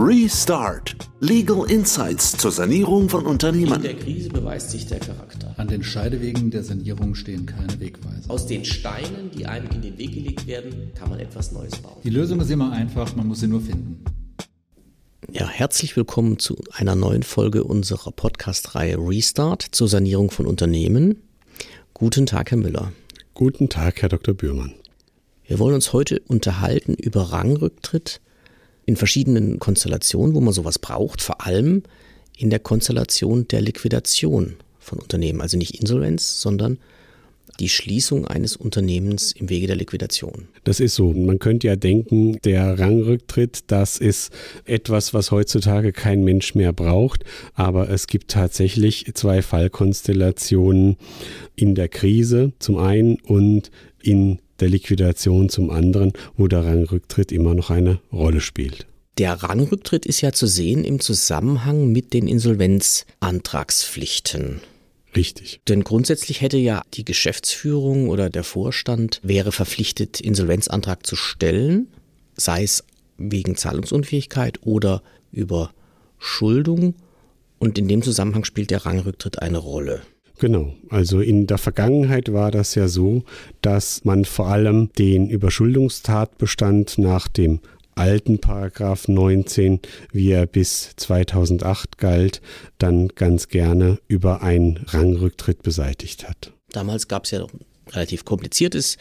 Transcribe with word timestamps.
Restart. 0.00 0.94
Legal 1.18 1.68
Insights 1.68 2.36
zur 2.36 2.52
Sanierung 2.52 3.08
von 3.08 3.26
Unternehmen. 3.26 3.74
In 3.74 3.82
der 3.82 3.96
Krise 3.96 4.28
beweist 4.28 4.70
sich 4.70 4.86
der 4.86 5.00
Charakter. 5.00 5.52
An 5.56 5.66
den 5.66 5.82
Scheidewegen 5.82 6.52
der 6.52 6.62
Sanierung 6.62 7.16
stehen 7.16 7.46
keine 7.46 7.80
Wegweiser. 7.80 8.30
Aus 8.30 8.46
den 8.46 8.64
Steinen, 8.64 9.32
die 9.36 9.46
einem 9.46 9.68
in 9.72 9.82
den 9.82 9.98
Weg 9.98 10.12
gelegt 10.12 10.46
werden, 10.46 10.92
kann 10.94 11.10
man 11.10 11.18
etwas 11.18 11.50
Neues 11.50 11.74
bauen. 11.78 11.96
Die 12.04 12.10
Lösung 12.10 12.40
ist 12.40 12.48
immer 12.48 12.70
einfach, 12.70 13.16
man 13.16 13.26
muss 13.26 13.40
sie 13.40 13.48
nur 13.48 13.60
finden. 13.60 14.04
Ja, 15.32 15.48
herzlich 15.48 15.96
willkommen 15.96 16.38
zu 16.38 16.62
einer 16.70 16.94
neuen 16.94 17.24
Folge 17.24 17.64
unserer 17.64 18.12
Podcast-Reihe 18.12 18.98
Restart 18.98 19.62
zur 19.72 19.88
Sanierung 19.88 20.30
von 20.30 20.46
Unternehmen. 20.46 21.24
Guten 21.92 22.26
Tag, 22.26 22.52
Herr 22.52 22.58
Müller. 22.58 22.92
Guten 23.34 23.68
Tag, 23.68 24.00
Herr 24.00 24.10
Dr. 24.10 24.34
Bührmann. 24.34 24.74
Wir 25.44 25.58
wollen 25.58 25.74
uns 25.74 25.92
heute 25.92 26.20
unterhalten 26.28 26.94
über 26.94 27.32
Rangrücktritt 27.32 28.20
in 28.88 28.96
verschiedenen 28.96 29.58
Konstellationen, 29.58 30.34
wo 30.34 30.40
man 30.40 30.54
sowas 30.54 30.78
braucht, 30.78 31.20
vor 31.20 31.44
allem 31.44 31.82
in 32.38 32.48
der 32.48 32.58
Konstellation 32.58 33.46
der 33.46 33.60
Liquidation 33.60 34.54
von 34.78 34.98
Unternehmen, 34.98 35.42
also 35.42 35.58
nicht 35.58 35.78
Insolvenz, 35.78 36.40
sondern 36.40 36.78
die 37.60 37.68
Schließung 37.68 38.26
eines 38.26 38.56
Unternehmens 38.56 39.32
im 39.32 39.50
Wege 39.50 39.66
der 39.66 39.76
Liquidation. 39.76 40.48
Das 40.64 40.80
ist 40.80 40.94
so. 40.94 41.12
Man 41.12 41.38
könnte 41.38 41.66
ja 41.66 41.76
denken, 41.76 42.38
der 42.44 42.78
Rangrücktritt, 42.78 43.64
das 43.66 43.98
ist 43.98 44.32
etwas, 44.64 45.12
was 45.12 45.32
heutzutage 45.32 45.92
kein 45.92 46.24
Mensch 46.24 46.54
mehr 46.54 46.72
braucht. 46.72 47.24
Aber 47.52 47.90
es 47.90 48.06
gibt 48.06 48.30
tatsächlich 48.30 49.04
zwei 49.12 49.42
Fallkonstellationen 49.42 50.96
in 51.56 51.74
der 51.74 51.88
Krise 51.88 52.52
zum 52.58 52.78
einen 52.78 53.20
und 53.20 53.70
in 54.00 54.38
der 54.60 54.68
Liquidation 54.68 55.48
zum 55.48 55.70
anderen, 55.70 56.12
wo 56.36 56.48
der 56.48 56.64
Rangrücktritt 56.64 57.32
immer 57.32 57.54
noch 57.54 57.70
eine 57.70 58.00
Rolle 58.12 58.40
spielt. 58.40 58.86
Der 59.18 59.42
Rangrücktritt 59.42 60.06
ist 60.06 60.20
ja 60.20 60.32
zu 60.32 60.46
sehen 60.46 60.84
im 60.84 61.00
Zusammenhang 61.00 61.90
mit 61.90 62.12
den 62.12 62.28
Insolvenzantragspflichten. 62.28 64.60
Richtig. 65.16 65.60
Denn 65.66 65.82
grundsätzlich 65.82 66.40
hätte 66.40 66.58
ja 66.58 66.82
die 66.94 67.04
Geschäftsführung 67.04 68.08
oder 68.08 68.30
der 68.30 68.44
Vorstand 68.44 69.18
wäre 69.24 69.50
verpflichtet, 69.50 70.20
Insolvenzantrag 70.20 71.04
zu 71.04 71.16
stellen, 71.16 71.88
sei 72.36 72.62
es 72.62 72.84
wegen 73.16 73.56
Zahlungsunfähigkeit 73.56 74.60
oder 74.62 75.02
Überschuldung. 75.32 76.94
Und 77.58 77.78
in 77.78 77.88
dem 77.88 78.02
Zusammenhang 78.02 78.44
spielt 78.44 78.70
der 78.70 78.86
Rangrücktritt 78.86 79.42
eine 79.42 79.58
Rolle. 79.58 80.02
Genau, 80.38 80.72
also 80.88 81.20
in 81.20 81.46
der 81.46 81.58
Vergangenheit 81.58 82.32
war 82.32 82.50
das 82.50 82.74
ja 82.76 82.86
so, 82.88 83.24
dass 83.60 84.04
man 84.04 84.24
vor 84.24 84.46
allem 84.46 84.90
den 84.96 85.28
Überschuldungstatbestand 85.28 86.98
nach 86.98 87.26
dem 87.26 87.60
alten 87.96 88.38
Paragraph 88.38 89.08
19, 89.08 89.80
wie 90.12 90.30
er 90.30 90.46
bis 90.46 90.90
2008 90.96 91.98
galt, 91.98 92.40
dann 92.78 93.08
ganz 93.08 93.48
gerne 93.48 93.98
über 94.06 94.42
einen 94.42 94.84
Rangrücktritt 94.86 95.62
beseitigt 95.62 96.28
hat. 96.28 96.52
Damals 96.70 97.08
gab 97.08 97.24
es 97.24 97.32
ja 97.32 97.40
noch 97.40 97.52
ein 97.52 97.64
relativ 97.92 98.24
kompliziertes 98.24 98.96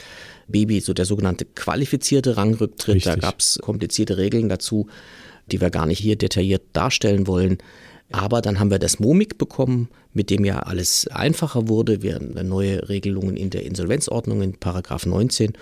Baby, 0.47 0.79
so 0.79 0.93
der 0.93 1.05
sogenannte 1.05 1.45
qualifizierte 1.45 2.37
Rangrücktritt. 2.37 2.95
Richtig. 2.95 3.13
Da 3.13 3.19
gab 3.19 3.39
es 3.39 3.59
komplizierte 3.61 4.17
Regeln 4.17 4.49
dazu, 4.49 4.87
die 5.51 5.61
wir 5.61 5.69
gar 5.69 5.85
nicht 5.85 5.99
hier 5.99 6.15
detailliert 6.15 6.63
darstellen 6.73 7.27
wollen. 7.27 7.59
Aber 8.11 8.41
dann 8.41 8.59
haben 8.59 8.71
wir 8.71 8.79
das 8.79 8.99
MOMIC 8.99 9.37
bekommen, 9.37 9.89
mit 10.13 10.29
dem 10.29 10.45
ja 10.45 10.59
alles 10.59 11.07
einfacher 11.07 11.67
wurde. 11.67 12.01
Wir 12.01 12.15
haben 12.15 12.33
neue 12.47 12.87
Regelungen 12.87 13.35
in 13.35 13.49
der 13.49 13.63
Insolvenzordnung 13.63 14.41
in 14.41 14.53
Paragraph 14.53 15.05
19. 15.05 15.53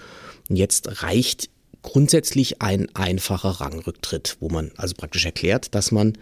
Und 0.50 0.56
jetzt 0.56 1.02
reicht 1.04 1.50
grundsätzlich 1.82 2.62
ein 2.62 2.94
einfacher 2.96 3.62
Rangrücktritt, 3.62 4.38
wo 4.40 4.50
man 4.50 4.72
also 4.76 4.96
praktisch 4.96 5.26
erklärt, 5.26 5.74
dass 5.74 5.92
man 5.92 6.18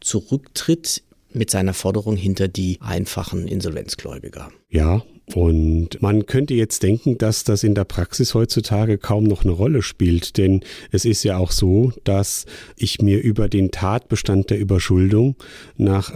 zurücktritt 0.00 1.02
mit 1.34 1.50
seiner 1.50 1.74
Forderung 1.74 2.16
hinter 2.16 2.48
die 2.48 2.78
einfachen 2.80 3.46
Insolvenzgläubiger. 3.46 4.50
Ja, 4.68 5.02
und 5.34 6.02
man 6.02 6.26
könnte 6.26 6.54
jetzt 6.54 6.82
denken, 6.82 7.16
dass 7.16 7.44
das 7.44 7.64
in 7.64 7.74
der 7.74 7.84
Praxis 7.84 8.34
heutzutage 8.34 8.98
kaum 8.98 9.24
noch 9.24 9.44
eine 9.44 9.52
Rolle 9.52 9.82
spielt, 9.82 10.36
denn 10.36 10.60
es 10.90 11.04
ist 11.04 11.24
ja 11.24 11.38
auch 11.38 11.50
so, 11.50 11.92
dass 12.04 12.44
ich 12.76 13.00
mir 13.00 13.22
über 13.22 13.48
den 13.48 13.70
Tatbestand 13.70 14.50
der 14.50 14.58
Überschuldung 14.58 15.36
nach 15.76 16.12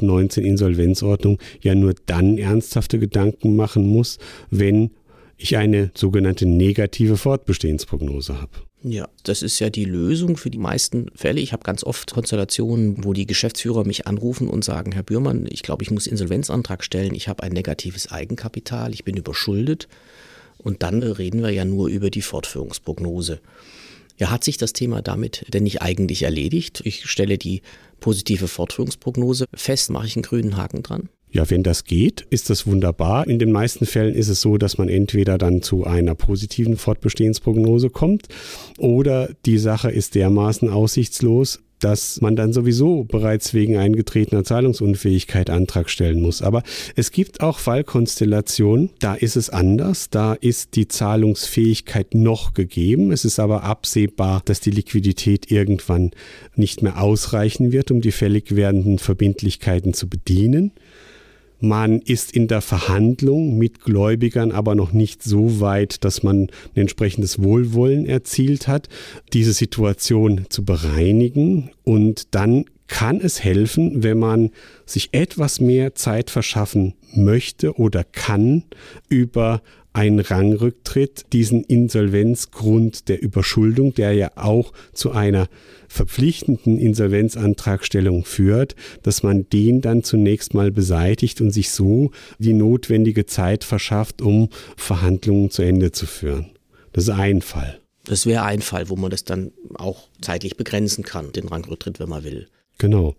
19 0.00 0.44
Insolvenzordnung 0.44 1.38
ja 1.60 1.74
nur 1.74 1.94
dann 2.06 2.36
ernsthafte 2.36 2.98
Gedanken 2.98 3.56
machen 3.56 3.86
muss, 3.86 4.18
wenn 4.50 4.90
ich 5.38 5.56
eine 5.56 5.90
sogenannte 5.94 6.46
negative 6.46 7.16
Fortbestehensprognose 7.16 8.40
habe. 8.40 8.52
Ja, 8.84 9.08
das 9.22 9.42
ist 9.42 9.60
ja 9.60 9.70
die 9.70 9.84
Lösung 9.84 10.36
für 10.36 10.50
die 10.50 10.58
meisten 10.58 11.06
Fälle. 11.14 11.40
Ich 11.40 11.52
habe 11.52 11.62
ganz 11.62 11.84
oft 11.84 12.12
Konstellationen, 12.12 13.04
wo 13.04 13.12
die 13.12 13.26
Geschäftsführer 13.26 13.84
mich 13.84 14.08
anrufen 14.08 14.48
und 14.48 14.64
sagen, 14.64 14.90
Herr 14.90 15.04
Bührmann, 15.04 15.46
ich 15.48 15.62
glaube, 15.62 15.84
ich 15.84 15.92
muss 15.92 16.08
Insolvenzantrag 16.08 16.82
stellen, 16.82 17.14
ich 17.14 17.28
habe 17.28 17.44
ein 17.44 17.52
negatives 17.52 18.10
Eigenkapital, 18.10 18.92
ich 18.92 19.04
bin 19.04 19.16
überschuldet. 19.16 19.86
Und 20.58 20.82
dann 20.82 21.02
reden 21.02 21.42
wir 21.42 21.50
ja 21.50 21.64
nur 21.64 21.88
über 21.88 22.10
die 22.10 22.22
Fortführungsprognose. 22.22 23.40
Ja, 24.18 24.30
hat 24.30 24.44
sich 24.44 24.56
das 24.56 24.72
Thema 24.72 25.00
damit 25.00 25.44
denn 25.52 25.62
nicht 25.62 25.80
eigentlich 25.82 26.24
erledigt? 26.24 26.82
Ich 26.84 27.06
stelle 27.08 27.38
die 27.38 27.62
positive 28.00 28.48
Fortführungsprognose 28.48 29.46
fest, 29.54 29.90
mache 29.90 30.06
ich 30.06 30.16
einen 30.16 30.22
grünen 30.22 30.56
Haken 30.56 30.82
dran? 30.82 31.08
Ja, 31.32 31.48
wenn 31.48 31.62
das 31.62 31.84
geht, 31.84 32.26
ist 32.28 32.50
das 32.50 32.66
wunderbar. 32.66 33.26
In 33.26 33.38
den 33.38 33.52
meisten 33.52 33.86
Fällen 33.86 34.14
ist 34.14 34.28
es 34.28 34.42
so, 34.42 34.58
dass 34.58 34.76
man 34.76 34.90
entweder 34.90 35.38
dann 35.38 35.62
zu 35.62 35.84
einer 35.84 36.14
positiven 36.14 36.76
Fortbestehensprognose 36.76 37.88
kommt 37.88 38.28
oder 38.78 39.30
die 39.46 39.56
Sache 39.56 39.90
ist 39.90 40.14
dermaßen 40.14 40.68
aussichtslos, 40.68 41.60
dass 41.82 42.20
man 42.20 42.36
dann 42.36 42.52
sowieso 42.52 43.04
bereits 43.04 43.54
wegen 43.54 43.76
eingetretener 43.76 44.44
Zahlungsunfähigkeit 44.44 45.50
Antrag 45.50 45.90
stellen 45.90 46.20
muss. 46.20 46.42
Aber 46.42 46.62
es 46.94 47.10
gibt 47.10 47.40
auch 47.40 47.58
Fallkonstellationen, 47.58 48.90
da 49.00 49.14
ist 49.14 49.36
es 49.36 49.50
anders, 49.50 50.10
da 50.10 50.34
ist 50.34 50.76
die 50.76 50.86
Zahlungsfähigkeit 50.86 52.14
noch 52.14 52.54
gegeben, 52.54 53.10
es 53.10 53.24
ist 53.24 53.40
aber 53.40 53.64
absehbar, 53.64 54.42
dass 54.44 54.60
die 54.60 54.70
Liquidität 54.70 55.50
irgendwann 55.50 56.12
nicht 56.54 56.82
mehr 56.82 57.02
ausreichen 57.02 57.72
wird, 57.72 57.90
um 57.90 58.00
die 58.00 58.12
fällig 58.12 58.54
werdenden 58.54 58.98
Verbindlichkeiten 58.98 59.92
zu 59.92 60.08
bedienen. 60.08 60.72
Man 61.64 62.00
ist 62.00 62.32
in 62.32 62.48
der 62.48 62.60
Verhandlung 62.60 63.56
mit 63.56 63.82
Gläubigern 63.82 64.50
aber 64.50 64.74
noch 64.74 64.92
nicht 64.92 65.22
so 65.22 65.60
weit, 65.60 66.02
dass 66.02 66.24
man 66.24 66.48
ein 66.74 66.80
entsprechendes 66.80 67.40
Wohlwollen 67.40 68.04
erzielt 68.04 68.66
hat, 68.66 68.88
diese 69.32 69.52
Situation 69.52 70.46
zu 70.48 70.64
bereinigen. 70.64 71.70
Und 71.84 72.34
dann 72.34 72.64
kann 72.92 73.22
es 73.22 73.42
helfen, 73.42 74.02
wenn 74.02 74.18
man 74.18 74.50
sich 74.84 75.08
etwas 75.12 75.62
mehr 75.62 75.94
Zeit 75.94 76.28
verschaffen 76.28 76.92
möchte 77.14 77.78
oder 77.78 78.04
kann, 78.04 78.64
über 79.08 79.62
einen 79.94 80.20
Rangrücktritt, 80.20 81.24
diesen 81.32 81.64
Insolvenzgrund 81.64 83.08
der 83.08 83.22
Überschuldung, 83.22 83.94
der 83.94 84.12
ja 84.12 84.32
auch 84.34 84.74
zu 84.92 85.10
einer 85.12 85.48
verpflichtenden 85.88 86.78
Insolvenzantragstellung 86.78 88.26
führt, 88.26 88.76
dass 89.02 89.22
man 89.22 89.48
den 89.48 89.80
dann 89.80 90.02
zunächst 90.04 90.52
mal 90.52 90.70
beseitigt 90.70 91.40
und 91.40 91.50
sich 91.50 91.70
so 91.70 92.10
die 92.38 92.52
notwendige 92.52 93.24
Zeit 93.24 93.64
verschafft, 93.64 94.20
um 94.20 94.50
Verhandlungen 94.76 95.50
zu 95.50 95.62
Ende 95.62 95.92
zu 95.92 96.04
führen. 96.04 96.50
Das 96.92 97.04
ist 97.04 97.10
ein 97.10 97.40
Fall. 97.40 97.80
Das 98.04 98.26
wäre 98.26 98.44
ein 98.44 98.60
Fall, 98.60 98.90
wo 98.90 98.96
man 98.96 99.10
das 99.10 99.24
dann 99.24 99.52
auch 99.76 100.08
zeitlich 100.20 100.58
begrenzen 100.58 101.04
kann, 101.04 101.32
den 101.32 101.48
Rangrücktritt, 101.48 101.98
wenn 101.98 102.10
man 102.10 102.24
will. 102.24 102.48
Genau. 102.82 103.14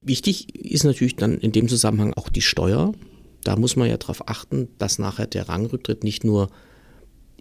Wichtig 0.00 0.64
ist 0.64 0.84
natürlich 0.84 1.14
dann 1.14 1.36
in 1.36 1.52
dem 1.52 1.68
Zusammenhang 1.68 2.14
auch 2.14 2.30
die 2.30 2.40
Steuer. 2.40 2.94
Da 3.44 3.54
muss 3.56 3.76
man 3.76 3.86
ja 3.86 3.98
darauf 3.98 4.26
achten, 4.26 4.68
dass 4.78 4.98
nachher 4.98 5.26
der 5.26 5.50
Rangrücktritt 5.50 6.04
nicht 6.04 6.24
nur 6.24 6.48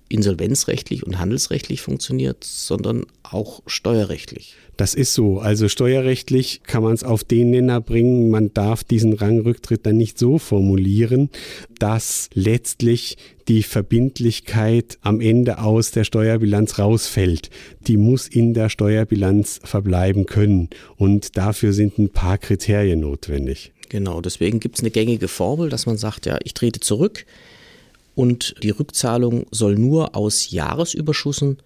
insolvenzrechtlich 0.09 1.05
und 1.05 1.19
handelsrechtlich 1.19 1.81
funktioniert, 1.81 2.43
sondern 2.43 3.05
auch 3.23 3.61
steuerrechtlich. 3.65 4.55
Das 4.77 4.93
ist 4.93 5.13
so. 5.15 5.39
Also 5.39 5.69
steuerrechtlich 5.69 6.61
kann 6.63 6.83
man 6.83 6.93
es 6.93 7.03
auf 7.03 7.23
den 7.23 7.49
Nenner 7.49 7.81
bringen. 7.81 8.29
Man 8.29 8.53
darf 8.53 8.83
diesen 8.83 9.13
Rangrücktritt 9.13 9.85
dann 9.85 9.97
nicht 9.97 10.19
so 10.19 10.37
formulieren, 10.37 11.29
dass 11.79 12.29
letztlich 12.33 13.17
die 13.47 13.63
Verbindlichkeit 13.63 14.99
am 15.01 15.19
Ende 15.19 15.59
aus 15.59 15.91
der 15.91 16.03
Steuerbilanz 16.03 16.77
rausfällt. 16.77 17.49
Die 17.87 17.97
muss 17.97 18.27
in 18.27 18.53
der 18.53 18.69
Steuerbilanz 18.69 19.59
verbleiben 19.63 20.27
können. 20.27 20.69
Und 20.95 21.37
dafür 21.37 21.73
sind 21.73 21.97
ein 21.97 22.09
paar 22.09 22.37
Kriterien 22.37 22.99
notwendig. 22.99 23.73
Genau, 23.89 24.21
deswegen 24.21 24.59
gibt 24.59 24.75
es 24.75 24.81
eine 24.81 24.91
gängige 24.91 25.27
Formel, 25.27 25.69
dass 25.69 25.85
man 25.85 25.97
sagt, 25.97 26.25
ja, 26.25 26.37
ich 26.43 26.53
trete 26.53 26.81
zurück 26.81 27.25
und 28.17 28.55
die 28.63 28.71
Rückzahlung 28.71 29.45
soll 29.51 29.75
nur 29.75 30.15
aus 30.15 30.49
Jahresüberschüssen, 30.49 31.59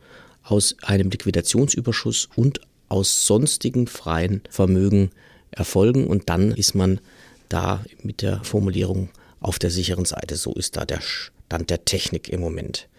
aus 0.44 0.76
einem 0.82 1.10
Liquidationsüberschuss 1.10 2.28
und 2.36 2.60
aus 2.90 3.26
sonstigen 3.26 3.88
freien 3.88 4.42
Vermögen 4.50 5.12
erfolgen 5.52 6.08
und 6.08 6.28
dann 6.28 6.52
ist 6.52 6.76
man 6.76 7.00
da 7.48 7.86
mit 8.04 8.22
der 8.22 8.44
Formulierung 8.44 9.12
auf 9.40 9.60
der 9.60 9.72
sicheren 9.72 10.04
Seite. 10.04 10.36
So 10.36 10.52
ist 10.54 10.76
da 10.76 10.84
der 10.84 11.00
Stand 11.00 11.70
der 11.70 11.86
Technik 11.86 12.28
im 12.28 12.42
Moment. 12.42 12.90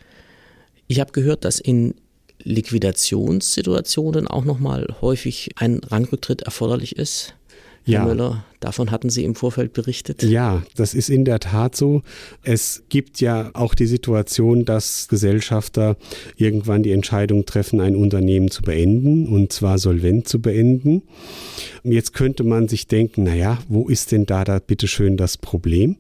Ich 0.86 0.98
habe 0.98 1.12
gehört, 1.12 1.44
dass 1.44 1.60
in 1.60 1.94
Liquidationssituationen 2.42 4.28
auch 4.28 4.46
nochmal 4.46 4.96
häufig 5.02 5.50
ein 5.56 5.80
Rangrücktritt 5.80 6.40
erforderlich 6.40 6.96
ist? 6.96 7.34
Herr 7.84 8.14
ja. 8.14 8.44
Davon 8.60 8.92
hatten 8.92 9.10
Sie 9.10 9.24
im 9.24 9.34
Vorfeld 9.34 9.72
berichtet. 9.72 10.22
Ja, 10.22 10.62
das 10.76 10.94
ist 10.94 11.10
in 11.10 11.24
der 11.24 11.40
Tat 11.40 11.74
so. 11.74 12.02
Es 12.44 12.84
gibt 12.88 13.20
ja 13.20 13.50
auch 13.54 13.74
die 13.74 13.86
Situation, 13.86 14.64
dass 14.64 15.08
Gesellschafter 15.08 15.96
irgendwann 16.36 16.84
die 16.84 16.92
Entscheidung 16.92 17.44
treffen, 17.44 17.80
ein 17.80 17.96
Unternehmen 17.96 18.52
zu 18.52 18.62
beenden 18.62 19.26
und 19.26 19.52
zwar 19.52 19.78
solvent 19.78 20.28
zu 20.28 20.40
beenden. 20.40 21.02
Jetzt 21.82 22.14
könnte 22.14 22.44
man 22.44 22.68
sich 22.68 22.86
denken, 22.86 23.24
naja, 23.24 23.58
wo 23.68 23.88
ist 23.88 24.12
denn 24.12 24.26
da, 24.26 24.44
da 24.44 24.60
bitteschön 24.60 25.16
das 25.16 25.36
Problem? 25.36 25.96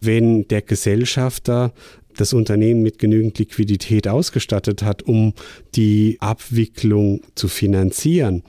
Wenn 0.00 0.46
der 0.46 0.62
Gesellschafter 0.62 1.72
das 2.16 2.32
Unternehmen 2.32 2.82
mit 2.82 3.00
genügend 3.00 3.38
Liquidität 3.40 4.06
ausgestattet 4.06 4.84
hat, 4.84 5.02
um 5.02 5.34
die 5.74 6.18
Abwicklung 6.20 7.22
zu 7.34 7.48
finanzieren, 7.48 8.44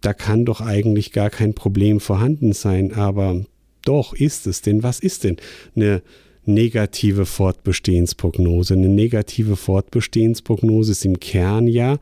da 0.00 0.14
kann 0.14 0.44
doch 0.44 0.60
eigentlich 0.60 1.12
gar 1.12 1.30
kein 1.30 1.54
Problem 1.54 2.00
vorhanden 2.00 2.52
sein, 2.52 2.92
aber 2.92 3.44
doch 3.84 4.12
ist 4.14 4.46
es. 4.46 4.62
Denn 4.62 4.82
was 4.82 5.00
ist 5.00 5.24
denn 5.24 5.36
eine 5.74 6.02
negative 6.44 7.26
Fortbestehensprognose? 7.26 8.74
Eine 8.74 8.88
negative 8.88 9.56
Fortbestehensprognose 9.56 10.92
ist 10.92 11.04
im 11.04 11.20
Kern 11.20 11.66
ja 11.66 11.98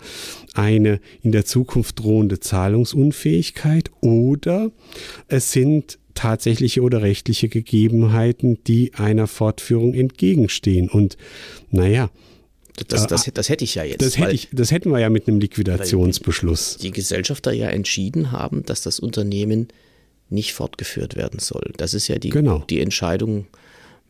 eine 0.54 1.00
in 1.22 1.32
der 1.32 1.44
Zukunft 1.44 2.00
drohende 2.00 2.40
Zahlungsunfähigkeit 2.40 3.90
oder 4.00 4.70
es 5.28 5.52
sind 5.52 5.98
tatsächliche 6.14 6.82
oder 6.82 7.02
rechtliche 7.02 7.48
Gegebenheiten, 7.48 8.58
die 8.66 8.92
einer 8.94 9.28
Fortführung 9.28 9.94
entgegenstehen. 9.94 10.88
Und 10.88 11.16
naja, 11.70 12.10
das, 12.86 13.06
das, 13.06 13.30
das, 13.32 13.48
hätte 13.48 13.64
ich 13.64 13.74
ja 13.74 13.84
jetzt. 13.84 14.02
Das, 14.02 14.18
hätte 14.18 14.34
ich, 14.34 14.48
das 14.52 14.70
hätten 14.70 14.90
wir 14.90 14.98
ja 14.98 15.10
mit 15.10 15.28
einem 15.28 15.40
Liquidationsbeschluss. 15.40 16.76
Die 16.78 16.90
Gesellschafter 16.90 17.52
ja 17.52 17.68
entschieden 17.68 18.32
haben, 18.32 18.64
dass 18.64 18.82
das 18.82 19.00
Unternehmen 19.00 19.68
nicht 20.30 20.52
fortgeführt 20.52 21.16
werden 21.16 21.40
soll. 21.40 21.72
Das 21.76 21.94
ist 21.94 22.08
ja 22.08 22.18
die, 22.18 22.30
genau. 22.30 22.64
die 22.68 22.80
Entscheidung 22.80 23.46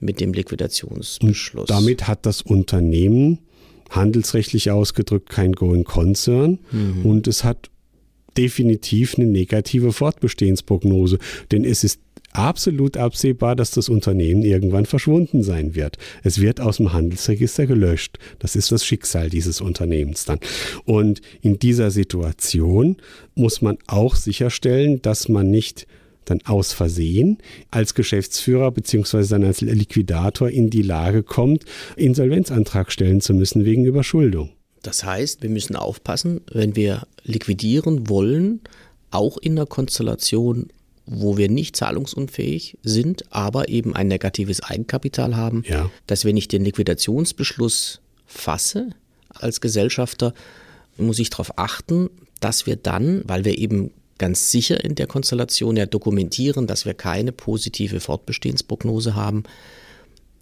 mit 0.01 0.21
dem 0.21 0.33
Liquidationsbeschluss. 0.33 1.63
Und 1.63 1.71
damit 1.71 2.07
hat 2.07 2.27
das 2.27 2.43
Unternehmen 2.43 3.39
handelsrechtlich 3.91 4.71
ausgedrückt 4.71 5.31
kein 5.31 5.53
Going 5.53 5.85
Concern 5.85 6.59
mhm. 6.71 7.07
und 7.07 7.27
es 7.27 7.45
hat 7.45 7.71
definitiv 8.37 9.17
eine 9.17 9.27
negative 9.27 9.93
Fortbestehensprognose, 9.93 11.19
denn 11.51 11.65
es 11.65 11.85
ist 11.85 12.01
absolut 12.33 12.97
absehbar, 12.97 13.57
dass 13.57 13.71
das 13.71 13.89
Unternehmen 13.89 14.43
irgendwann 14.43 14.87
verschwunden 14.87 15.43
sein 15.43 15.75
wird. 15.75 15.99
Es 16.23 16.41
wird 16.41 16.61
aus 16.61 16.77
dem 16.77 16.93
Handelsregister 16.93 17.67
gelöscht. 17.67 18.19
Das 18.39 18.57
ist 18.57 18.71
das 18.73 18.85
Schicksal 18.85 19.31
dieses 19.31 19.61
Unternehmens 19.61 20.25
dann. 20.25 20.39
Und 20.85 21.21
in 21.41 21.59
dieser 21.59 21.91
Situation 21.91 22.97
muss 23.35 23.63
man 23.63 23.79
auch 23.87 24.15
sicherstellen, 24.15 25.03
dass 25.03 25.29
man 25.29 25.51
nicht 25.51 25.87
dann 26.25 26.41
aus 26.45 26.73
Versehen 26.73 27.39
als 27.71 27.95
Geschäftsführer 27.95 28.71
beziehungsweise 28.71 29.31
dann 29.31 29.45
als 29.45 29.61
Liquidator 29.61 30.51
in 30.51 30.71
die 30.71 30.83
Lage 30.83 31.23
kommt, 31.23 31.65
Insolvenzantrag 31.97 32.93
stellen 32.93 33.21
zu 33.21 33.35
müssen 33.35 33.65
wegen 33.65 33.85
Überschuldung. 33.85 34.51
Das 34.83 35.05
heißt, 35.05 35.43
wir 35.43 35.51
müssen 35.51 35.77
aufpassen, 35.77 36.43
wenn 36.53 36.77
wir 36.77 37.07
liquidieren 37.25 38.09
wollen, 38.09 38.61
auch 39.11 39.39
in 39.39 39.57
der 39.57 39.67
Konstellation 39.67 40.69
wo 41.11 41.37
wir 41.37 41.49
nicht 41.49 41.77
zahlungsunfähig 41.77 42.77
sind, 42.83 43.33
aber 43.33 43.69
eben 43.69 43.95
ein 43.97 44.09
negatives 44.09 44.63
Eigenkapital 44.63 45.37
haben, 45.37 45.65
ja. 45.67 45.91
dass 46.07 46.25
wenn 46.25 46.37
ich 46.37 46.49
den 46.49 46.65
Liquidationsbeschluss 46.65 48.01
fasse 48.27 48.91
als 49.31 49.61
Gesellschafter, 49.61 50.35
muss 50.97 51.19
ich 51.19 51.31
darauf 51.31 51.59
achten, 51.59 52.11
dass 52.41 52.67
wir 52.67 52.77
dann, 52.77 53.23
weil 53.25 53.45
wir 53.45 53.59
eben 53.59 53.91
ganz 54.19 54.51
sicher 54.51 54.85
in 54.85 54.97
der 54.97 55.07
Konstellation 55.07 55.77
ja 55.77 55.87
dokumentieren, 55.87 56.67
dass 56.67 56.85
wir 56.85 56.95
keine 56.95 57.33
positive 57.33 58.01
Fortbestehensprognose 58.01 59.15
haben, 59.15 59.45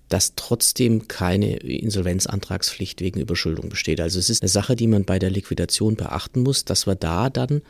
dass 0.09 0.35
trotzdem 0.37 1.09
keine 1.09 1.57
Insolvenzantragspflicht 1.57 3.01
wegen 3.01 3.21
Überschuldung 3.21 3.69
besteht. 3.69 4.01
Also 4.01 4.19
es 4.19 4.31
ist 4.31 4.43
eine 4.43 4.49
Sache, 4.49 4.77
die 4.77 4.87
man 4.87 5.05
bei 5.05 5.19
der 5.19 5.31
Liquidation 5.31 5.97
beachten 5.97 6.43
muss, 6.43 6.65
dass 6.65 6.87
wir 6.87 6.95
da 6.95 7.29
dann 7.29 7.63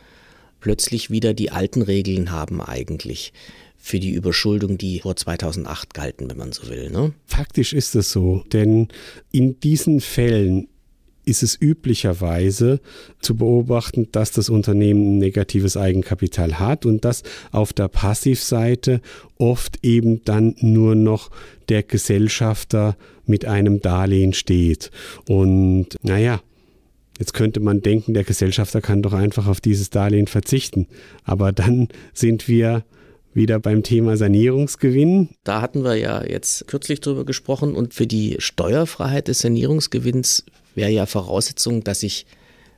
plötzlich 0.67 1.09
wieder 1.09 1.33
die 1.33 1.49
alten 1.49 1.81
Regeln 1.81 2.29
haben 2.29 2.61
eigentlich 2.61 3.31
für 3.77 4.01
die 4.01 4.11
Überschuldung, 4.11 4.77
die 4.77 4.99
vor 4.99 5.15
2008 5.15 5.93
galten, 5.93 6.29
wenn 6.29 6.35
man 6.35 6.51
so 6.51 6.67
will. 6.67 6.89
Ne? 6.89 7.13
Faktisch 7.25 7.71
ist 7.71 7.95
es 7.95 8.11
so, 8.11 8.43
denn 8.51 8.89
in 9.31 9.61
diesen 9.61 10.01
Fällen 10.01 10.67
ist 11.23 11.41
es 11.41 11.55
üblicherweise 11.57 12.81
zu 13.21 13.37
beobachten, 13.37 14.09
dass 14.11 14.31
das 14.31 14.49
Unternehmen 14.49 15.15
ein 15.15 15.17
negatives 15.19 15.77
Eigenkapital 15.77 16.59
hat 16.59 16.85
und 16.85 17.05
dass 17.05 17.23
auf 17.53 17.71
der 17.71 17.87
Passivseite 17.87 18.99
oft 19.37 19.85
eben 19.85 20.25
dann 20.25 20.53
nur 20.59 20.95
noch 20.95 21.31
der 21.69 21.83
Gesellschafter 21.83 22.97
mit 23.25 23.45
einem 23.45 23.79
Darlehen 23.79 24.33
steht. 24.33 24.91
Und 25.29 25.95
naja, 26.01 26.41
Jetzt 27.19 27.33
könnte 27.33 27.59
man 27.59 27.81
denken, 27.81 28.13
der 28.13 28.23
Gesellschafter 28.23 28.79
kann 28.81 29.01
doch 29.01 29.11
einfach 29.13 29.47
auf 29.47 29.59
dieses 29.59 29.89
Darlehen 29.89 30.27
verzichten. 30.27 30.87
Aber 31.23 31.51
dann 31.51 31.87
sind 32.13 32.47
wir 32.47 32.85
wieder 33.33 33.59
beim 33.59 33.81
Thema 33.83 34.15
Sanierungsgewinn. 34.17 35.29
Da 35.43 35.61
hatten 35.61 35.83
wir 35.83 35.95
ja 35.95 36.23
jetzt 36.23 36.67
kürzlich 36.67 37.01
drüber 37.01 37.25
gesprochen 37.25 37.75
und 37.75 37.93
für 37.93 38.07
die 38.07 38.37
Steuerfreiheit 38.39 39.27
des 39.27 39.39
Sanierungsgewinns 39.39 40.45
wäre 40.75 40.91
ja 40.91 41.05
Voraussetzung, 41.05 41.83
dass 41.83 42.03
ich 42.03 42.25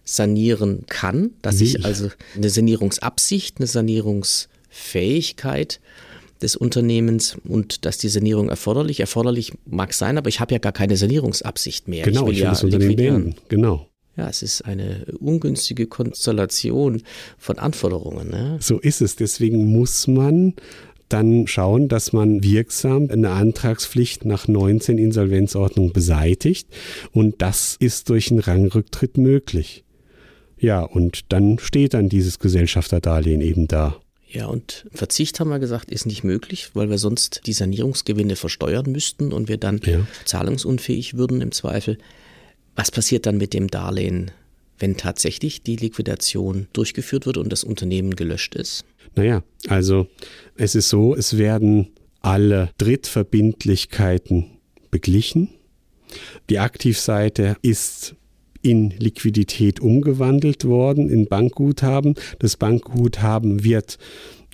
sanieren 0.03 0.85
kann, 0.87 1.31
dass 1.41 1.59
Wie? 1.59 1.65
ich 1.65 1.85
also 1.85 2.09
eine 2.35 2.49
Sanierungsabsicht, 2.49 3.57
eine 3.57 3.67
Sanierungsfähigkeit 3.67 5.79
des 6.41 6.55
Unternehmens 6.55 7.37
und 7.47 7.85
dass 7.85 7.97
die 7.97 8.09
Sanierung 8.09 8.49
erforderlich, 8.49 9.01
erforderlich 9.01 9.51
mag 9.65 9.93
sein, 9.93 10.17
aber 10.17 10.29
ich 10.29 10.39
habe 10.39 10.53
ja 10.53 10.59
gar 10.59 10.71
keine 10.71 10.97
Sanierungsabsicht 10.97 11.87
mehr. 11.87 12.05
Genau, 12.05 12.21
ich 12.23 12.27
will, 12.27 12.33
ich 12.33 12.39
will 12.39 12.45
ja 12.45 12.49
das 12.51 12.63
Unternehmen 12.63 12.95
beenden. 12.95 13.35
Genau 13.49 13.88
ja, 14.19 14.27
es 14.27 14.43
ist 14.43 14.63
eine 14.63 15.05
ungünstige 15.19 15.87
Konstellation 15.87 17.03
von 17.37 17.57
Anforderungen. 17.57 18.29
Ne? 18.29 18.57
So 18.59 18.77
ist 18.77 19.01
es. 19.01 19.15
Deswegen 19.15 19.71
muss 19.71 20.07
man 20.07 20.55
dann 21.07 21.47
schauen, 21.47 21.87
dass 21.87 22.11
man 22.11 22.43
wirksam 22.43 23.09
eine 23.09 23.29
Antragspflicht 23.29 24.25
nach 24.25 24.49
19 24.49 24.97
Insolvenzordnung 24.97 25.93
beseitigt. 25.93 26.67
Und 27.13 27.41
das 27.41 27.77
ist 27.79 28.09
durch 28.09 28.29
einen 28.29 28.41
Rangrücktritt 28.41 29.17
möglich. 29.17 29.85
Ja, 30.57 30.81
und 30.81 31.31
dann 31.31 31.57
steht 31.57 31.93
dann 31.93 32.09
dieses 32.09 32.39
Gesellschafterdarlehen 32.39 33.39
eben 33.39 33.69
da. 33.69 33.95
Ja, 34.27 34.47
und 34.47 34.85
Verzicht 34.93 35.39
haben 35.39 35.49
wir 35.49 35.59
gesagt, 35.59 35.91
ist 35.91 36.05
nicht 36.05 36.25
möglich, 36.25 36.71
weil 36.73 36.89
wir 36.89 36.97
sonst 36.97 37.41
die 37.45 37.53
Sanierungsgewinne 37.53 38.35
versteuern 38.35 38.91
müssten 38.91 39.31
und 39.31 39.47
wir 39.47 39.57
dann 39.57 39.79
ja. 39.85 40.05
zahlungsunfähig 40.25 41.15
würden 41.15 41.39
im 41.39 41.53
Zweifel. 41.53 41.97
Was 42.79 42.91
passiert 42.91 43.25
dann 43.25 43.37
mit 43.37 43.53
dem 43.53 43.67
Darlehen, 43.67 44.31
wenn 44.77 44.95
tatsächlich 44.95 45.63
die 45.63 45.75
Liquidation 45.75 46.69
durchgeführt 46.71 47.25
wird 47.25 47.35
und 47.35 47.51
das 47.51 47.65
Unternehmen 47.65 48.15
gelöscht 48.15 48.55
ist? 48.55 48.85
Naja, 49.15 49.43
also 49.67 50.07
es 50.55 50.75
ist 50.75 50.87
so, 50.87 51.13
es 51.13 51.37
werden 51.37 51.89
alle 52.21 52.69
Drittverbindlichkeiten 52.77 54.45
beglichen. 54.91 55.49
Die 56.49 56.59
Aktivseite 56.59 57.57
ist 57.61 58.15
in 58.61 58.91
Liquidität 58.91 59.81
umgewandelt 59.81 60.63
worden, 60.63 61.09
in 61.09 61.27
Bankguthaben. 61.27 62.15
Das 62.39 62.55
Bankguthaben 62.55 63.65
wird 63.65 63.97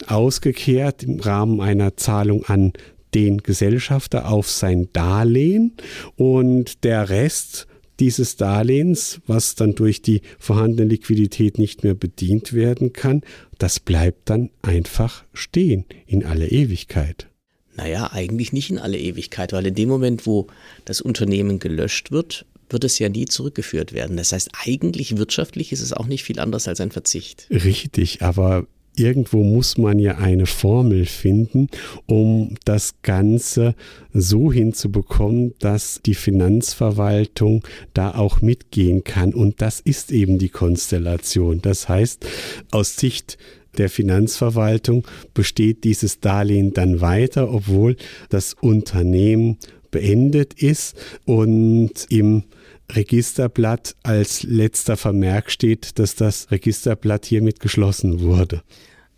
ausgekehrt 0.07 1.03
im 1.03 1.19
Rahmen 1.19 1.61
einer 1.61 1.95
Zahlung 1.95 2.43
an 2.45 2.73
den 3.13 3.37
Gesellschafter 3.37 4.31
auf 4.31 4.49
sein 4.49 4.89
Darlehen 4.93 5.73
und 6.15 6.83
der 6.83 7.09
Rest 7.09 7.67
dieses 7.99 8.35
Darlehens, 8.35 9.21
was 9.27 9.55
dann 9.55 9.75
durch 9.75 10.01
die 10.01 10.21
vorhandene 10.39 10.89
Liquidität 10.89 11.57
nicht 11.57 11.83
mehr 11.83 11.93
bedient 11.93 12.53
werden 12.53 12.93
kann, 12.93 13.21
das 13.57 13.79
bleibt 13.79 14.29
dann 14.29 14.49
einfach 14.61 15.23
stehen 15.33 15.85
in 16.05 16.25
alle 16.25 16.47
Ewigkeit. 16.47 17.27
Naja, 17.75 18.11
eigentlich 18.11 18.53
nicht 18.53 18.69
in 18.69 18.79
alle 18.79 18.97
Ewigkeit, 18.97 19.51
weil 19.51 19.67
in 19.67 19.75
dem 19.75 19.89
Moment, 19.89 20.25
wo 20.25 20.47
das 20.85 21.01
Unternehmen 21.01 21.59
gelöscht 21.59 22.11
wird, 22.11 22.45
wird 22.69 22.83
es 22.83 22.99
ja 22.99 23.09
nie 23.09 23.25
zurückgeführt 23.25 23.93
werden. 23.93 24.17
Das 24.17 24.31
heißt, 24.31 24.49
eigentlich 24.65 25.17
wirtschaftlich 25.17 25.71
ist 25.71 25.81
es 25.81 25.93
auch 25.93 26.07
nicht 26.07 26.23
viel 26.23 26.39
anders 26.39 26.67
als 26.67 26.79
ein 26.79 26.91
Verzicht. 26.91 27.47
Richtig, 27.51 28.21
aber 28.21 28.65
irgendwo 28.99 29.43
muss 29.43 29.77
man 29.77 29.99
ja 29.99 30.17
eine 30.17 30.45
Formel 30.45 31.05
finden, 31.05 31.69
um 32.05 32.55
das 32.65 32.95
Ganze 33.01 33.75
so 34.13 34.51
hinzubekommen, 34.51 35.53
dass 35.59 36.01
die 36.05 36.15
Finanzverwaltung 36.15 37.63
da 37.93 38.15
auch 38.15 38.41
mitgehen 38.41 39.03
kann. 39.03 39.33
Und 39.33 39.61
das 39.61 39.79
ist 39.79 40.11
eben 40.11 40.37
die 40.37 40.49
Konstellation. 40.49 41.61
Das 41.61 41.89
heißt, 41.89 42.25
aus 42.71 42.95
Sicht 42.95 43.37
der 43.77 43.89
Finanzverwaltung 43.89 45.05
besteht 45.33 45.83
dieses 45.83 46.19
Darlehen 46.19 46.73
dann 46.73 47.01
weiter, 47.01 47.53
obwohl 47.53 47.97
das 48.29 48.53
Unternehmen 48.53 49.57
beendet 49.91 50.61
ist 50.61 50.95
und 51.25 52.05
im 52.09 52.43
Registerblatt 52.91 53.95
als 54.03 54.43
letzter 54.43 54.95
Vermerk 54.97 55.51
steht, 55.51 55.97
dass 55.99 56.15
das 56.15 56.51
Registerblatt 56.51 57.25
hiermit 57.25 57.59
geschlossen 57.59 58.21
wurde. 58.21 58.61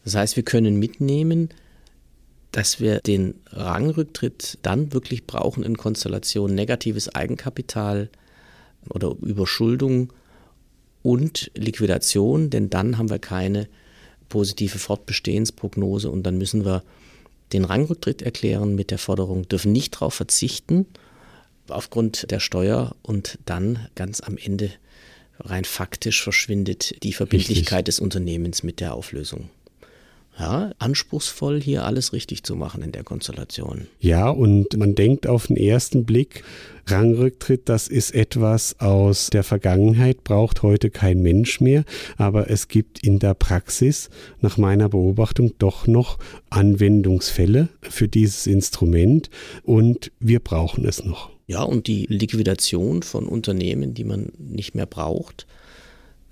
Das 0.04 0.16
heißt, 0.16 0.36
wir 0.38 0.44
können 0.44 0.80
mitnehmen, 0.80 1.50
dass 2.52 2.80
wir 2.80 3.00
den 3.00 3.36
Rangrücktritt 3.52 4.58
dann 4.62 4.94
wirklich 4.94 5.28
brauchen 5.28 5.64
in 5.64 5.78
Konstellation 5.78 6.56
negatives 6.56 7.14
Eigenkapital 7.14 8.10
oder 8.90 9.16
Überschuldung 9.22 10.14
und 11.04 11.52
Liquidation, 11.56 12.50
denn 12.50 12.70
dann 12.70 12.98
haben 12.98 13.10
wir 13.10 13.20
keine 13.20 13.68
positive 14.30 14.80
Fortbestehensprognose 14.80 16.10
und 16.10 16.24
dann 16.24 16.38
müssen 16.38 16.66
wir 16.66 16.84
den 17.54 17.66
Rangrücktritt 17.66 18.22
erklären 18.22 18.76
mit 18.76 18.92
der 18.92 18.98
Forderung, 18.98 19.48
dürfen 19.48 19.72
nicht 19.72 19.96
darauf 19.96 20.14
verzichten 20.14 20.86
aufgrund 21.70 22.32
der 22.32 22.40
Steuer 22.40 22.96
und 23.02 23.40
dann 23.46 23.88
ganz 23.96 24.22
am 24.22 24.38
Ende 24.38 24.72
rein 25.40 25.66
faktisch 25.66 26.24
verschwindet 26.24 27.04
die 27.04 27.14
Verbindlichkeit 27.14 27.80
Richtig. 27.80 27.96
des 27.96 28.00
Unternehmens 28.00 28.64
mit 28.64 28.80
der 28.80 28.94
Auflösung 28.94 29.50
ja, 30.40 30.72
anspruchsvoll, 30.78 31.62
hier 31.62 31.84
alles 31.86 32.14
richtig 32.14 32.44
zu 32.44 32.56
machen 32.56 32.84
in 32.84 32.92
der 32.92 33.04
Konstellation. 33.04 33.88
Ja, 34.00 34.30
und 34.30 34.78
man 34.78 34.96
denkt 34.96 35.28
auf 35.28 35.48
den 35.48 35.58
ersten 35.58 36.06
Blick, 36.06 36.44
Rangrücktritt, 36.86 37.68
das 37.68 37.88
ist 37.88 38.14
etwas 38.14 38.80
aus 38.80 39.30
der 39.30 39.44
Vergangenheit, 39.44 40.24
braucht 40.24 40.62
heute 40.62 40.90
kein 40.90 41.22
Mensch 41.22 41.60
mehr, 41.60 41.84
aber 42.18 42.50
es 42.50 42.68
gibt 42.68 43.04
in 43.04 43.20
der 43.20 43.34
Praxis 43.34 44.10
nach 44.42 44.58
meiner 44.58 44.90
Beobachtung 44.90 45.54
doch 45.58 45.88
noch 45.88 46.18
Anwendungsfälle 46.50 47.70
für 47.82 48.08
dieses 48.08 48.48
Instrument 48.48 49.30
und 49.64 50.12
wir 50.20 50.40
brauchen 50.40 50.86
es 50.86 51.04
noch. 51.04 51.37
Ja, 51.48 51.63
und 51.63 51.88
die 51.88 52.06
Liquidation 52.08 53.04
von 53.04 53.25
Unternehmen, 53.25 53.94
die 53.94 54.04
man 54.04 54.34
nicht 54.38 54.75
mehr 54.75 54.86
braucht, 54.86 55.48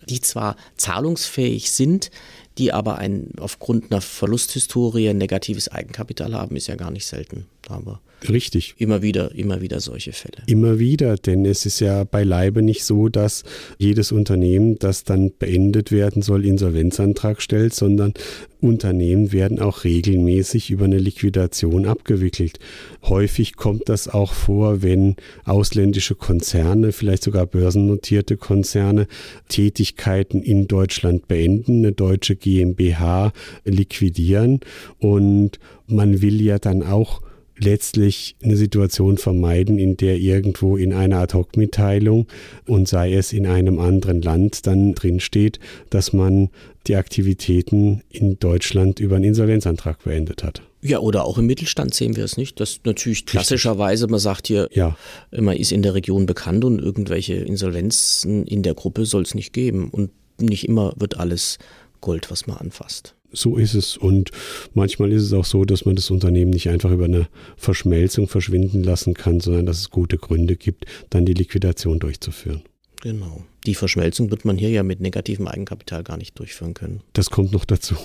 die 0.10 0.22
zwar 0.22 0.58
zahlungsfähig 0.76 1.72
sind, 1.72 2.12
die 2.58 2.74
aber 2.74 2.98
ein, 2.98 3.32
aufgrund 3.40 3.92
einer 3.92 4.02
Verlusthistorie 4.02 5.14
negatives 5.14 5.70
Eigenkapital 5.70 6.34
haben, 6.34 6.56
ist 6.58 6.68
ja 6.68 6.76
gar 6.76 6.92
nicht 6.92 7.08
selten. 7.08 7.48
Aber 7.70 8.02
Richtig. 8.30 8.76
Immer 8.78 9.02
wieder, 9.02 9.34
immer 9.36 9.62
wieder 9.62 9.80
solche 9.80 10.14
Fälle. 10.14 10.38
Immer 10.48 10.80
wieder, 10.80 11.16
denn 11.16 11.46
es 11.46 11.66
ist 11.66 11.80
ja 11.80 12.04
beileibe 12.04 12.62
nicht 12.62 12.84
so, 12.84 13.10
dass 13.10 13.44
jedes 13.78 14.12
Unternehmen, 14.12 14.80
das 14.80 15.04
dann 15.04 15.32
beendet 15.38 15.92
werden 15.92 16.22
soll, 16.22 16.46
Insolvenzantrag 16.46 17.42
stellt, 17.42 17.74
sondern 17.74 18.14
Unternehmen 18.62 19.32
werden 19.32 19.60
auch 19.60 19.84
regelmäßig 19.84 20.72
über 20.72 20.86
eine 20.86 20.98
Liquidation 20.98 21.86
abgewickelt. 21.86 22.58
Häufig 23.04 23.58
kommt 23.58 23.90
das 23.90 24.08
auch 24.08 24.34
vor, 24.34 24.82
wenn 24.82 25.16
ausländische 25.44 26.16
Konzerne, 26.16 26.92
vielleicht 26.92 27.24
sogar 27.24 27.46
börsennotierte 27.46 28.38
Konzerne, 28.38 29.08
Tätigkeiten 29.50 30.42
in 30.42 30.68
Deutschland 30.68 31.28
beenden, 31.28 31.80
eine 31.80 31.92
deutsche 31.92 32.36
GmbH 32.36 33.34
liquidieren 33.66 34.62
und 34.98 35.60
man 35.88 36.22
will 36.22 36.42
ja 36.42 36.58
dann 36.58 36.82
auch 36.82 37.22
letztlich 37.58 38.36
eine 38.44 38.58
Situation 38.58 39.18
vermeiden, 39.18 39.80
in 39.80 39.98
der 39.98 40.18
irgendwo 40.18 40.78
in 40.78 40.94
einer 40.94 41.20
Ad-Hoc-Mitteilung 41.20 42.28
und 42.68 42.88
sei 42.88 43.14
es 43.14 43.34
in 43.34 43.48
einem 43.48 43.80
anderen 43.80 44.22
Land 44.22 44.68
dann 44.68 44.94
drinsteht, 44.94 45.60
dass 45.90 46.14
man 46.14 46.50
die 46.88 46.96
Aktivitäten 46.96 48.02
in 48.10 48.38
Deutschland 48.40 49.00
über 49.00 49.16
einen 49.16 49.26
Insolvenzantrag 49.26 50.04
beendet 50.04 50.44
hat. 50.44 50.62
Ja, 50.82 51.00
oder 51.00 51.26
auch 51.26 51.40
im 51.40 51.48
Mittelstand 51.48 51.96
sehen 51.96 52.16
wir 52.16 52.24
es 52.24 52.38
nicht. 52.38 52.60
Das 52.60 52.82
natürlich 52.84 53.26
klassischerweise, 53.26 54.08
man 54.08 54.20
sagt 54.20 54.48
hier, 54.48 54.70
ja. 54.72 54.96
man 55.36 55.58
ist 55.58 55.72
in 55.72 55.82
der 55.82 55.96
Region 55.96 56.28
bekannt 56.28 56.64
und 56.64 56.80
irgendwelche 56.80 57.34
Insolvenzen 57.34 58.46
in 58.46 58.62
der 58.62 58.76
Gruppe 58.76 59.06
soll 59.06 59.24
es 59.24 59.34
nicht 59.34 59.52
geben. 59.52 59.90
Und 59.90 60.12
nicht 60.40 60.68
immer 60.68 60.94
wird 60.98 61.18
alles 61.18 61.58
Gold, 62.02 62.30
was 62.30 62.46
man 62.46 62.58
anfasst 62.58 63.16
so 63.36 63.58
ist 63.58 63.74
es. 63.74 63.98
Und 63.98 64.32
manchmal 64.74 65.12
ist 65.12 65.24
es 65.24 65.34
auch 65.34 65.46
so, 65.46 65.66
dass 65.66 65.86
man 65.86 65.96
das 65.96 66.12
Unternehmen 66.12 66.52
nicht 66.52 66.70
einfach 66.70 66.92
über 66.92 67.06
eine 67.06 67.28
Verschmelzung 67.58 68.28
verschwinden 68.28 68.84
lassen 68.84 69.14
kann, 69.14 69.40
sondern 69.40 69.66
dass 69.66 69.80
es 69.80 69.90
gute 69.90 70.18
Gründe 70.18 70.56
gibt, 70.56 70.86
dann 71.10 71.26
die 71.26 71.34
Liquidation 71.34 72.00
durchzuführen. 72.00 72.64
Genau. 73.02 73.44
Die 73.66 73.76
Verschmelzung 73.76 74.32
wird 74.32 74.46
man 74.46 74.58
hier 74.58 74.70
ja 74.70 74.82
mit 74.82 75.00
negativem 75.00 75.48
Eigenkapital 75.48 76.04
gar 76.04 76.18
nicht 76.18 76.40
durchführen 76.40 76.74
können. 76.74 77.02
Das 77.14 77.30
kommt 77.30 77.52
noch 77.52 77.66
dazu. 77.66 77.96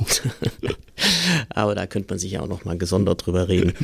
Aber 1.49 1.75
da 1.75 1.87
könnte 1.87 2.13
man 2.13 2.19
sich 2.19 2.33
ja 2.33 2.41
auch 2.41 2.49
noch 2.49 2.65
mal 2.65 2.77
gesondert 2.77 3.25
drüber 3.25 3.49
reden. 3.49 3.73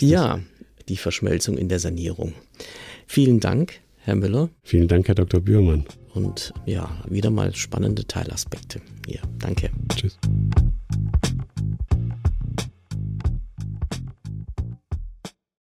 Ja, 0.00 0.40
die 0.88 0.96
Verschmelzung 0.96 1.56
in 1.56 1.68
der 1.68 1.78
Sanierung. 1.78 2.34
Vielen 3.06 3.40
Dank, 3.40 3.80
Herr 4.08 4.16
Müller. 4.16 4.48
Vielen 4.62 4.88
Dank, 4.88 5.06
Herr 5.06 5.14
Dr. 5.14 5.38
Bührmann. 5.38 5.84
Und 6.14 6.54
ja, 6.64 6.88
wieder 7.10 7.28
mal 7.28 7.54
spannende 7.54 8.06
Teilaspekte. 8.06 8.80
Ja, 9.06 9.20
danke. 9.38 9.68
Tschüss. 9.94 10.18